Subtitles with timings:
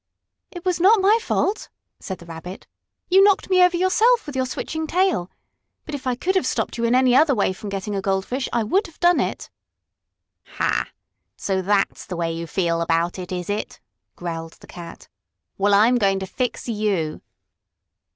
[0.49, 1.69] "It was not my fault!"
[1.99, 2.65] said the Rabbit.
[3.07, 5.29] "You knocked me over yourself with your switching tail.
[5.85, 8.49] But if I could have stopped you in any other way from getting a goldfish,
[8.51, 9.51] I would have done it."
[10.57, 10.89] "Ha!
[11.37, 13.79] So that's the way you feel about it, is it?"
[14.15, 15.07] growled the cat.
[15.59, 17.21] "Well, I'm going to fix you!"